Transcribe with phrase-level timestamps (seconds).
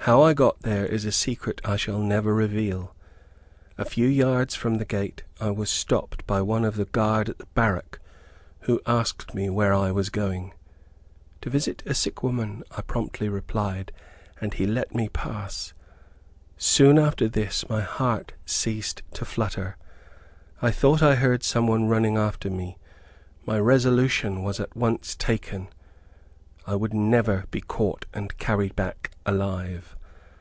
[0.00, 2.94] How I got there, is a secret I shall never reveal.
[3.76, 7.38] A few yards from the gate I was stopped by one of the guard at
[7.38, 7.98] the Barrack,
[8.60, 10.54] who asked where I was going.
[11.40, 13.90] "To visit a sick woman," I promptly replied,
[14.40, 15.74] and he let me pass.
[16.56, 19.76] Soon after this, before my heart ceased to flutter,
[20.62, 22.78] I thought I heard some one running after me.
[23.44, 25.66] My resolution was at once taken.
[26.64, 29.94] I would never be caught and carried back alive.